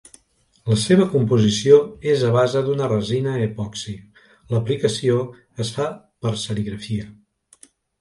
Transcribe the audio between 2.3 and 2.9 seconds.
a base d'una